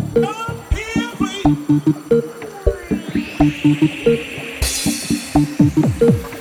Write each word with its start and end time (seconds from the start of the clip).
you. 6.00 6.35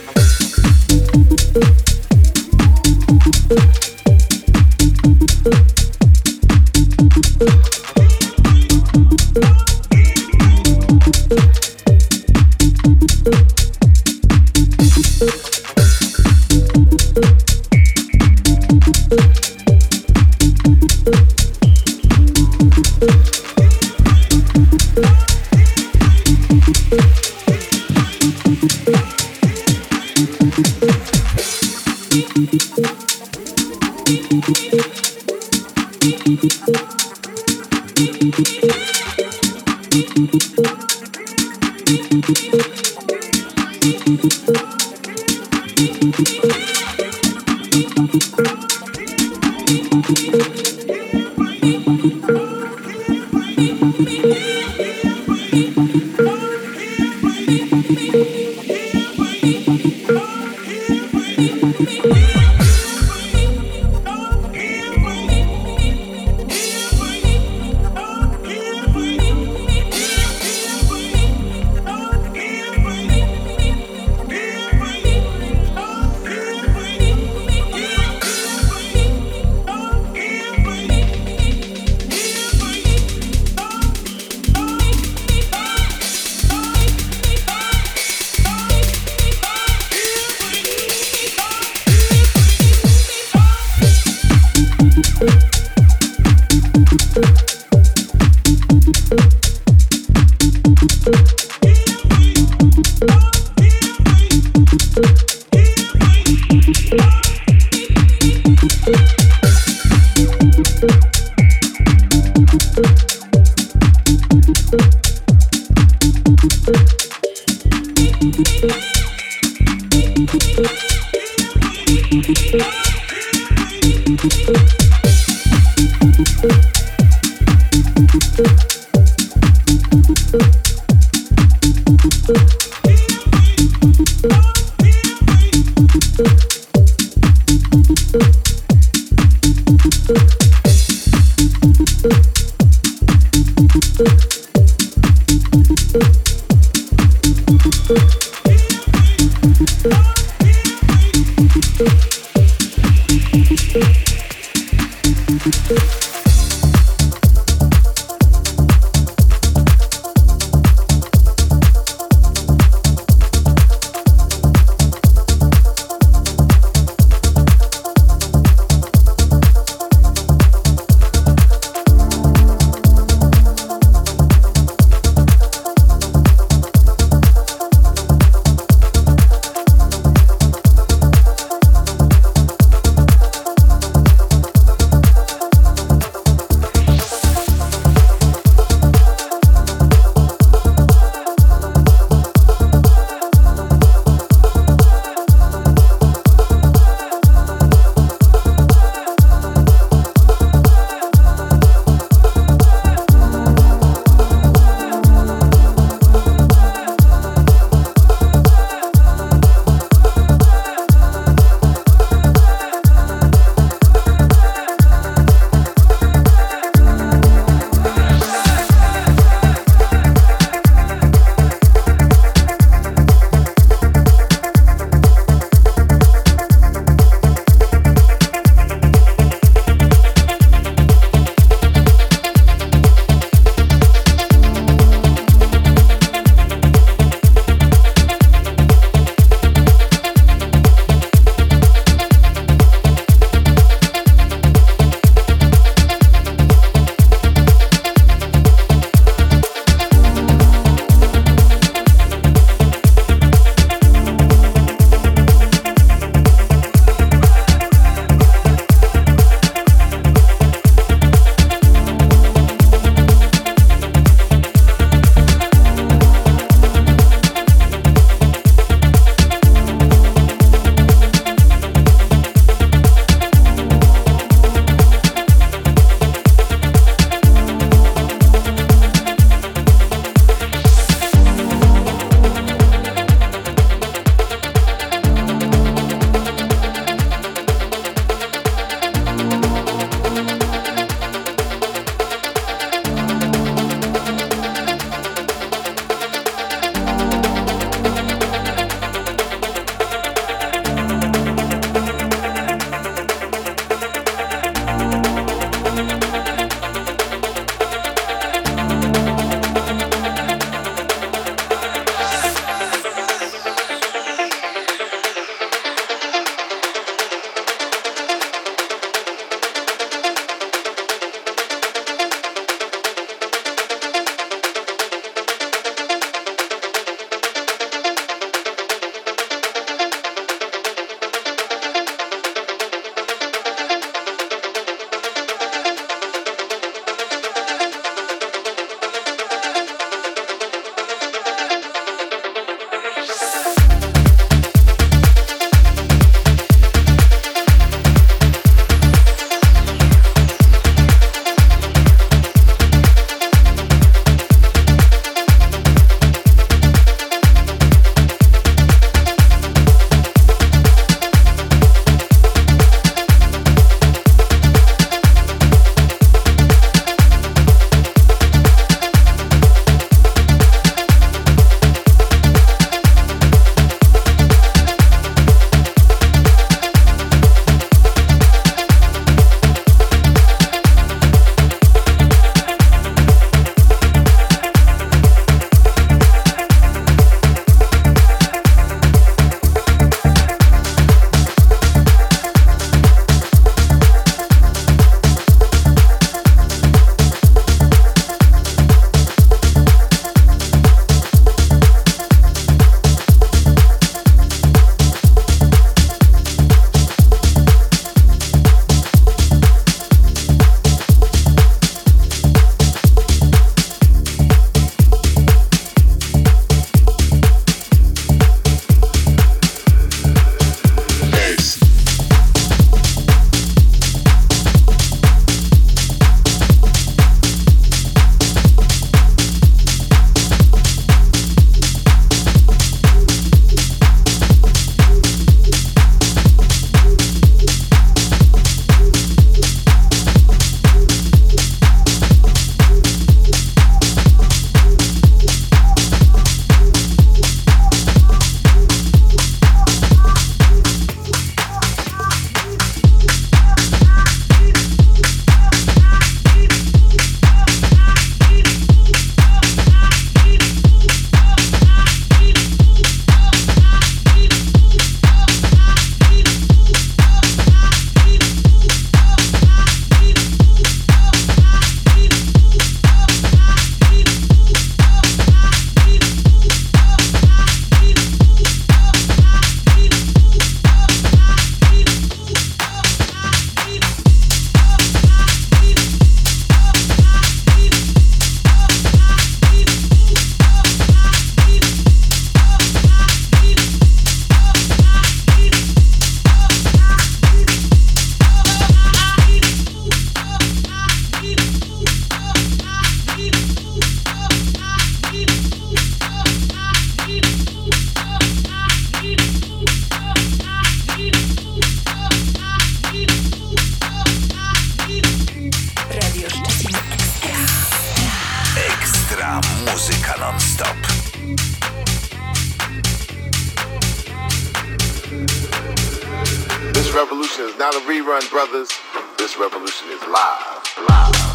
Rerun, 528.02 528.30
brothers. 528.30 528.70
This 529.18 529.38
revolution 529.38 529.90
is 529.90 530.02
live. 530.02 530.90
Live. 530.90 531.35